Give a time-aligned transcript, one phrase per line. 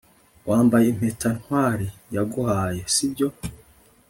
[0.49, 3.27] wambaye impeta ntwali yaguhaye, sibyo